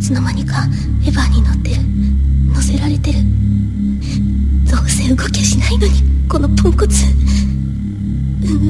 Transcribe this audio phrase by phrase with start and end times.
[0.00, 0.64] いつの間にか
[1.04, 1.76] エヴァに乗ってる。
[2.54, 3.18] 乗せられてる。
[4.64, 5.92] どうせ動きゃしないのに
[6.26, 7.04] このポンコツ。
[7.04, 8.69] うん。